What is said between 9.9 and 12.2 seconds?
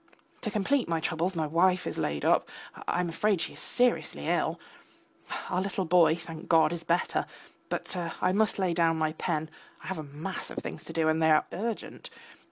a mass of things to do and they are urgent.